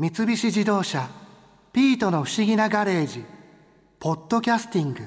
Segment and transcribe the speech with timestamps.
[0.00, 1.10] 三菱自動車
[1.74, 3.22] 「ピートの不思議なガレージ」
[4.00, 5.02] 「ポッドキャスティング」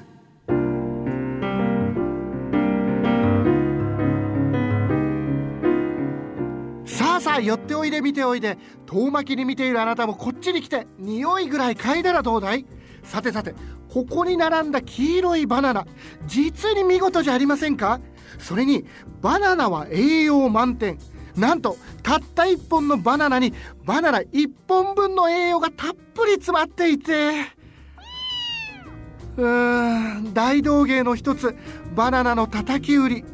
[6.86, 12.64] さあさあ寄っておいで見ておいで遠巻きに見ているあなたもこっちに来て匂いぐらい嗅いだらどうだい？
[13.02, 13.52] さてさて
[13.88, 15.88] ここに並んだ黄色いバナナ
[16.28, 17.98] 実に見事じゃありませんか？
[18.38, 18.84] それに
[19.20, 20.98] バナナは栄養満点。
[21.36, 23.52] なんとたった1本のバナナに
[23.84, 27.32] バナナ1本分の栄養がたっぷり詰まっていて
[29.36, 31.56] うーん大道芸の一つ
[31.94, 33.24] バナナのたたき売り。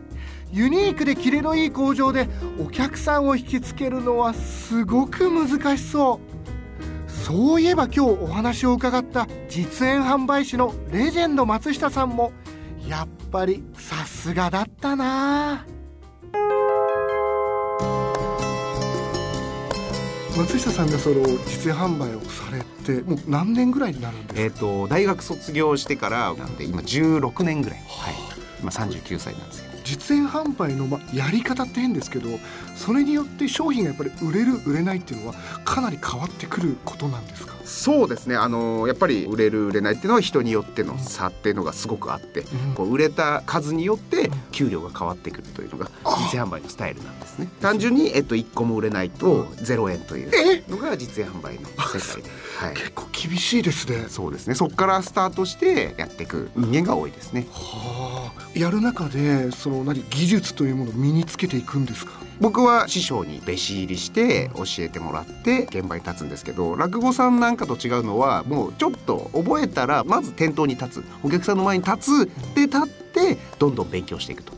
[0.52, 7.10] ユニークでキレのいい工場でお客さんを引きつけるのはすごく難しそう。
[7.10, 12.32] そういえば今日お話を伺った実演販売士のレジェンド松下さんも
[12.88, 15.52] やっぱりさすがだったな。
[15.52, 15.65] あ
[20.41, 24.41] 松下さんがその実演販売をされてもう何年ぐらいになるんですか？
[24.41, 28.15] えっ、と大学卒業してからなんで今16年ぐらい、はい、
[28.60, 29.70] 今39歳なんですけど。
[29.91, 32.29] 実演販売の、ま、やり方って変ですけど
[32.77, 37.55] それによって商品がやっぱり売れる売れないっていうのはかなり変わってくることなんですか？
[37.65, 38.37] そうですね。
[38.37, 42.74] あのやっぱり売れる売れないっていうのは人によっての差っていうのがすごくあって、うん。
[42.74, 47.49] こう売れた数によって給料が変わってくるというのが実演販売のスタイルなんですね。
[47.60, 54.07] 単純に、えっと、1個も売れないと0円というのが実演販売の世界で、はい、結構厳しいですね。
[54.09, 54.54] そうですね。
[54.54, 57.47] そこからスタートしてやっていく人間が多いですね。
[57.52, 58.59] はあ。
[58.59, 62.12] やる中でその何技術というものを身につけていくんですか？
[62.40, 71.04] 僕は師匠に弟子入りして教えてもらって現場に立つんですけど落語さんなんかと違うのはもうちょっと覚えたらまず店頭に立つ。
[71.22, 74.53] お客さんの前に立つで立ってどんどん勉強していくと。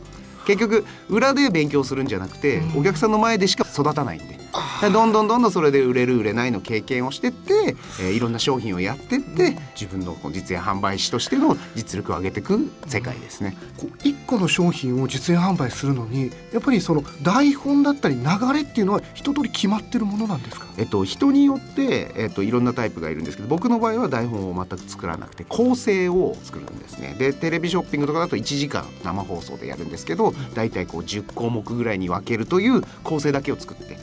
[0.45, 2.81] 結局裏で勉強するんじゃなくてうん。
[2.81, 4.32] お客さんの前でしか育たないんでで
[4.81, 13.57] どんどんどんどんそれで売れる売れないの経験をしてって、えーいろんな商品をやってって自分の実演販売士としての実力を上げていく世界ですね。
[13.77, 20.67] こう1個の商品を実演販売するのにやっぱりその台本だったり流れっていうのは一通り決まってるものなんですか？
[20.77, 33.97] えっと、人によって、えっと、いろんなタイプがいるんですけど僕の場合は台本を全く作らなくて構成を作るんですねでテレビショッピングとかだと1時間生放送でやるんですけど大体こう10項目ぐらいに分けるという構成だけを作って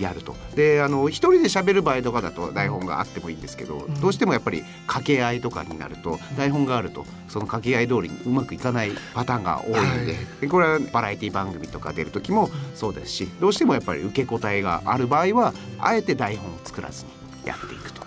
[0.00, 0.34] やると。
[0.54, 4.00] であの一人で喋る場合とかだと台本があってもいいんですけど、ん。
[4.00, 10.06] どうしてもやっぱり掛け合いとかになると台本があるとその掛け合い通りにうまくいかないパターンが多いんで,、はい。
[10.40, 17.10] でこれはバラエティ番組とか出る時もそうですしどうしてもやっぱり受け答えがある場合はあえて台本を作らずに
[17.44, 17.99] やっていくと。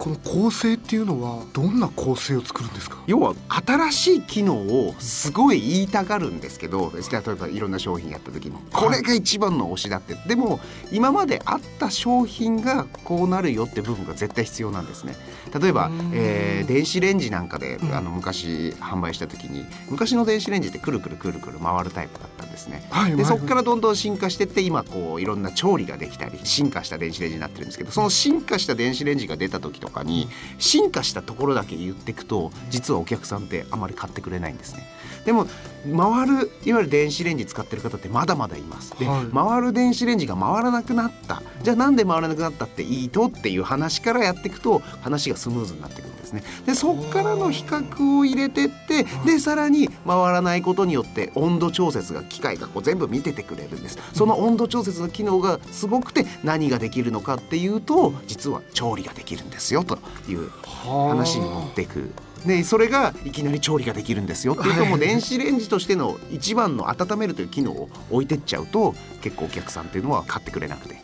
[0.00, 2.96] この構成っていうのはどんな構成を作るんですか？
[3.06, 3.34] 要は
[3.66, 7.00] 新しい機能をすごい言いたがるんですけど例
[7.32, 8.56] えばいろんな商品やった時に。
[8.72, 10.14] これが一番の推しだって。
[10.26, 10.58] でも
[10.90, 15.14] 今まであった商品がこうなるよって部分が絶対必要なんですね。
[15.60, 17.94] 例えばうん、えー電子レンジなんかでうん。
[17.94, 22.86] あの昔販売した時に昔の電子レンジってくるくるくるくる回るタイプだったんですね。
[22.88, 30.28] はいでそこからどんどん進化してって今こういろんな調理ができたり進化した電子レンジになってるんですけどその進化した電子レンジが出た時とかに
[30.58, 34.86] 進化したところだけ言っていくと実はお客さんってあまり買ってくれないんですね。
[35.24, 35.46] でも
[35.84, 38.98] 回るいわゆる電子レンジ使ってる方ってまだまだいます。
[38.98, 43.26] で、はい回る電子レンジが回らなくなったじゃあなんで回らなくなったっていいと？
[43.26, 46.42] っていう話からやっていくと話がスムーズになっていくんですね。
[46.66, 53.98] でそっからの比較を入れてってでさらに回らないことによって温度調節が機械がこう全部見ててくれるんです。
[54.14, 59.98] その温度調節の機能がすごくて何ができるのかっていうと実は調理ができるんですよと
[60.28, 60.50] いう
[60.84, 62.10] 話に持っていく。
[62.46, 71.02] でそれがいきなり調理ができるんですよっていうともう電子レンジとしての一番の温めるという機能を置いてっちゃうと結構お客さんっていうのは買ってくれなくて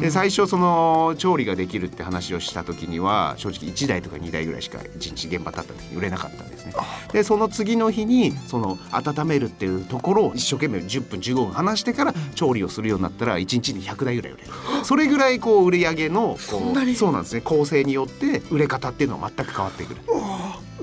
[0.00, 6.72] で最初その調理ができるって話をした時には正直1台とか2台ぐらいしか1日現場立った時に売れなかったんですね。
[7.12, 14.48] でその次の日にその温めるっていうところを一生懸命10分15分話してから調理をするようになったら1日に100台ぐらい売れる
[14.84, 16.92] それぐらいこう売り上げのこそんなに？
[16.92, 17.40] うそうなんですね。
[17.40, 20.00] 構成によって売れ方っていうのは全く変わってくる。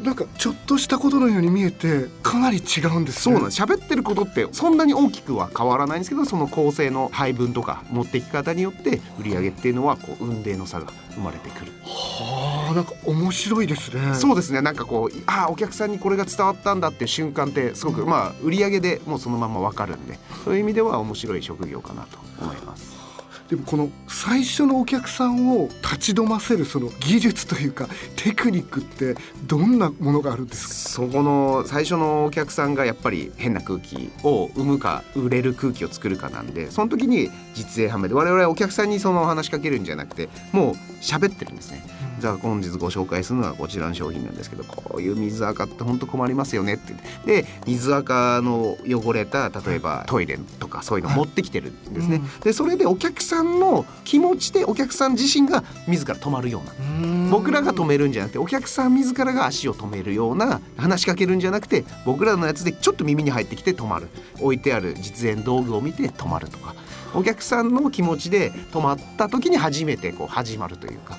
[0.03, 3.21] なんかちょっとしたことのように見えてかなり違うんですね。
[3.21, 3.61] そうなんです。
[3.61, 11.71] 喋ってることってそんなに大きくは変わらないんですけどその構成の配分とか持っていき方によって売り上げっていうのはこう運命の差が生まれてくる。
[11.83, 14.13] はあなんか面白いですね。
[14.13, 14.61] そうですね。
[14.61, 23.06] なんかこうああお客さんにこれが伝わったんだっていう瞬間ってすごく、まあ売り上げでもうそのまま分かるんでそういう意味では面白い職業かなと思います。
[23.49, 29.15] でもこの最初のお客さんを立ち止ませるその技術というかテクニックって
[29.45, 31.07] どんなものがあるんですか？
[31.07, 41.83] そこの最初のお客さんがやっぱり変な空気を生むか売れる空気を作るかなんでその時に実演販売で我々はお客さんにその話しかけるんじゃなくてもう喋ってるんですね。
[42.19, 46.93] じゃあ本日ご紹介するのはこちらの商品なんですけどこういう水垢って本当困りますよねって。
[47.25, 52.21] で水垢の汚れた例えばトイレとかそういうの持ってきてるんですね。
[52.43, 57.29] でそれでお客さんの気持ちでお客さん自身が自ら止まるような。
[57.29, 64.07] 僕らが止めるんじゃなくてお客さん自らが足を止めるような話しかけるんじゃなくて僕らのやつでちょっと耳に入ってきて止まる。
[64.39, 66.75] 置いてある実演道具を見て止まるとか
[67.13, 71.17] お客さんの気持ちで止まった時に初めてこう始まるというか。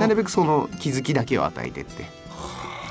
[0.00, 2.04] なるべくその気づきだけを与えてって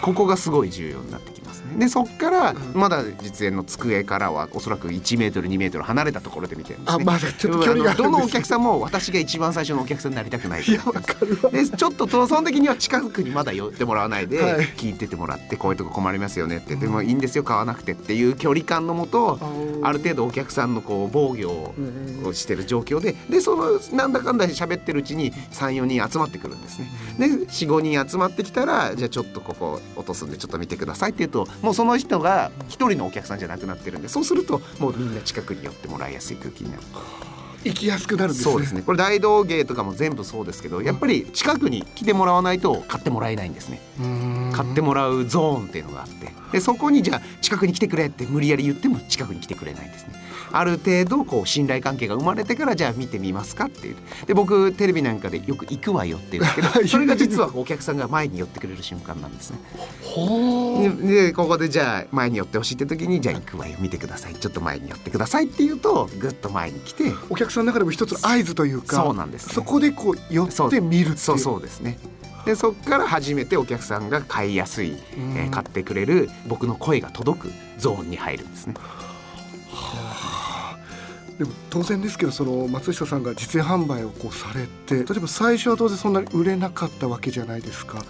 [0.02, 1.76] ここがすごい重要になってきますね。
[1.78, 7.04] でそっからまだ実演の机からはおそらく1メートル2メートル離れたところで見てるんですね。
[7.04, 11.50] あまだちょっと距離がどのお客さんも私が一番最初のお客さんになりたくないいやわかるわ。
[11.52, 14.66] でちょっととその時には近くにまだ寄ってもらわないで、はい。
[14.78, 16.76] 聞いててもらってこういうとこ困りますよねって。
[16.76, 17.44] でもいいんですよ。
[17.44, 19.40] 買わなくてっていう距離感のもと
[19.84, 21.74] ある程度お客さんのこう防御を
[22.24, 26.90] をしてる状況ででそのなんだかんだ喋ってるうちに34人集まってくるんですね。
[27.20, 36.84] で45人集まってきたらじゃあちょっとここ落とすんでちょっと見てくださいって言うともうその人が1人のお客さんじゃなくなってるんでそうするともうみんな近くに寄ってもらいやすい空気になる。
[37.64, 38.52] 行きやすくなるんですね。
[38.52, 38.82] そうですね。
[38.82, 43.80] これ大道芸とかも全部そうですけどやっぱり近くに来てもらわないと買ってもらえないんですね。
[44.54, 46.32] 買ってもらうゾーンっていうのがあって。
[46.52, 50.14] でそこにじゃあ近くに来てくれって無理やり言っても近くに来てくれないんですね。
[50.54, 53.96] ある程度こう信頼関係が生まれてからじゃあ見てみますかっていう。
[54.28, 59.60] で僕テレビなんかでよく行くわよって言うんですけどそれが実はお客さんが前に寄ってくれる瞬間なんですね。
[61.02, 63.76] でここでじゃあ前に寄ってほしいって時にじゃあ行くわよ。
[63.80, 64.36] 見てください。
[64.36, 71.98] ちょっと前に寄ってくださいって言うとぐっと前に来てお客さんの中でも一つの合図というかそうなんですねそこでこう寄って見るそうそうですね。
[72.46, 78.76] でそこから初めてお客さんが買いやすい、えー買ってくれる僕の声が届くゾーンに入るんですね。
[81.38, 88.02] でも当然ですけどその松下さんが実演販売をこうされて例えば最初は当然そんなに売れなかったわけじゃないですか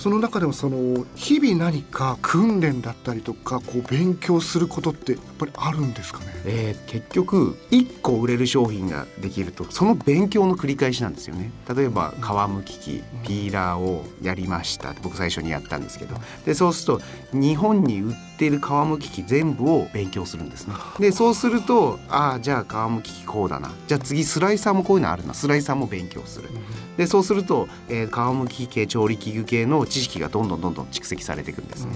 [0.00, 6.26] その中でもその日々何か訓練だったりとかこう勉強することってやっぱりあるんですかね？
[6.46, 11.50] えー結局1個売れる商品ができるとその勉強の繰り返しなんですよね。
[11.74, 16.16] 例えば皮むき器ピーラーをやりました僕最初にやったんですけど。
[16.46, 20.74] でそうすると日本に売ってる皮むき器全部を勉強するんですね。
[20.98, 23.72] でそうするとああじゃあ皮むき器こうだな。
[23.86, 25.34] じゃあ次スライサーもこういうのあるな。
[25.34, 26.48] スライサーも勉強する。
[26.96, 31.92] でそうすると、えー皮むき系調理器具系の知識がどんどんどんどん蓄積されていくんですね。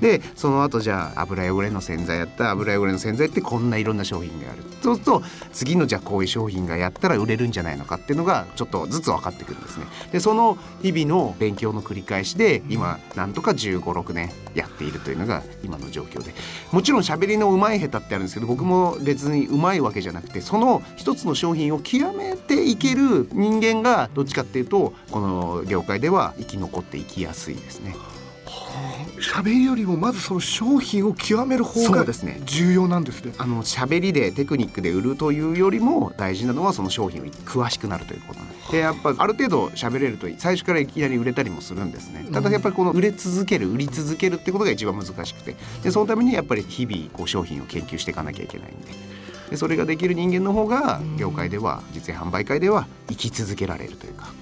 [0.00, 2.50] でその後じゃあ油汚れの洗剤やった。
[2.50, 4.62] 油汚れの洗剤ってこんないろんな商品がある。
[4.82, 9.86] そうすると次のじゃあこういう商品がやったら売れるんじゃないのかっていうのがちょっとずつ分かってくるんですね。
[10.12, 16.34] でその日々の勉強の繰り返しで今なんとか1 5 6年やっているというのが今のの状況で
[16.72, 27.94] もちろん喋りのうまい下手ってあるんですけど僕も別にうまいわけじゃなくてその一つの商品を極めていける人間がどっちかっていうとこの業界では生き残っていきやすいですね。
[29.20, 32.04] 喋りよりもまずその商品を極める方が
[32.44, 33.32] 重要なんですね。
[33.38, 42.26] あの喋りでテクニックで売るというよりも大事なのはその商品を詳しくなるということなんですでやっぱある程度喋れると最初からいきなり売れたりもするんですね。
[42.32, 49.14] ただやっぱりこの売れ続ける売り続けるってことが一番難しくてでそのためにやっぱり日々こう商品を研究していかなきゃいけないんで。
[49.50, 54.32] でそれができる人間の方が業界では実演販売会では生き続けられるというか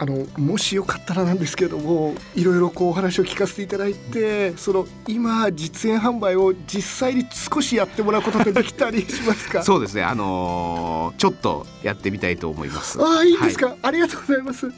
[0.00, 9.64] あのもしよかったらなんですけれどもいろいろこうお話を聞かせていただいてその今実演販売を実際に少しやってもらうことってできたりしますか？
[9.64, 10.04] そうですね。
[10.04, 13.02] あのーちょっとやってみたいと思います。
[13.02, 14.70] ああいいですはか、ありがとうございます。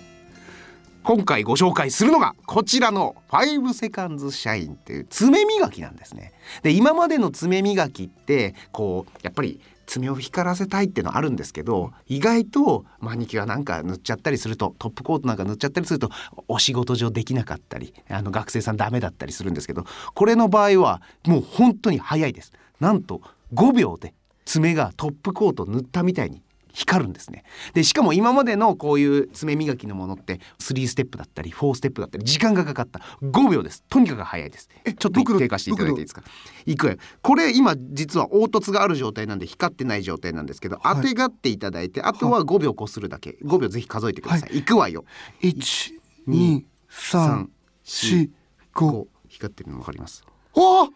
[1.02, 6.32] 今回ご紹介するのがこちらの5セカンズシャインっていう爪磨きなんですね。
[6.62, 16.10] で今までの爪磨きってこうやっぱり爪を光らせたいっていうのはあるんですけど意外とマニキュアなんか塗っちゃったりするとトップコートなんか塗っちゃったりすると
[16.46, 22.52] お仕事上できなかったりあの学生さんダメだったりするんですけどこれの場合はもう本当に早いです。
[22.78, 23.20] なんと
[23.52, 26.40] 5秒で爪がトップコート塗ったみたいに
[26.72, 27.44] 光るんですね。
[27.74, 33.00] でしかも今までのこういう爪磨きのものって3ステップだったり4ステップだったり時間がかかった。
[33.22, 33.82] 5秒です。
[33.88, 34.68] とにかく早いです。
[34.84, 36.22] ちょっと低下していただいていいですか？
[36.66, 36.98] いくわよ。
[37.22, 40.96] これ今実は凹凸がある状態なんで光ってない状態なんですけど、はい。
[40.96, 43.38] 当てがっていただいてあとは5秒こするだけ。
[43.44, 45.04] 5秒ぜひ数えてください、い、くわよ。
[45.40, 47.50] 一二三
[47.82, 48.30] 四
[48.74, 48.92] 五。
[48.92, 50.24] こう光ってるの分かります？
[50.54, 50.92] お本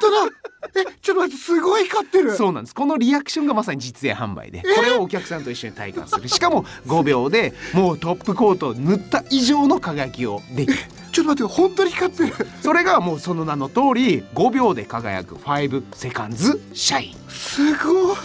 [0.00, 0.34] 当だ。
[0.76, 2.34] えちょっと待ってすごい光ってる。
[2.34, 2.74] そうなんです。
[2.74, 4.62] このリアクションがまさに実演販売で。
[4.62, 6.28] これをお客さんと一緒に体感する。
[6.28, 10.78] しかも5秒でもうトップコートを塗った以上の輝きをできる。
[11.12, 12.32] ちょっと待って本当に光ってる。
[12.62, 18.16] それがもうその名の通り5秒で輝く5セカンズシャインすごい。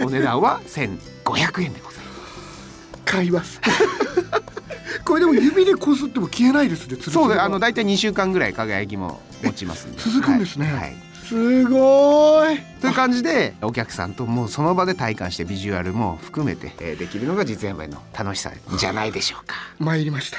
[0.00, 2.12] お値段は1500円でございま
[2.94, 3.02] す。
[3.04, 3.60] 買います
[5.04, 9.98] これでも指でこすっても消えないですね そうであの大体2週間ぐらい輝きも持ちますんで。
[9.98, 10.66] 続くんですね。
[10.66, 10.74] はい。
[10.76, 12.58] はいすごい。
[12.80, 19.54] という感じでお客さんともうその場で体感してビジュアルも含めて、えーできるのが実演売の楽しさじゃないでしょうか。
[19.78, 20.38] 参りました